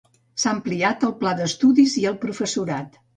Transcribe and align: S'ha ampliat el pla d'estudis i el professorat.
S'ha 0.43 0.53
ampliat 0.53 1.05
el 1.07 1.13
pla 1.19 1.33
d'estudis 1.39 1.93
i 2.05 2.07
el 2.13 2.17
professorat. 2.25 2.99